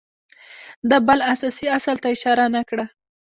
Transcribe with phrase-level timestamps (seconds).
[0.89, 2.85] ده بل اساسي اصل ته اشاره نه کړه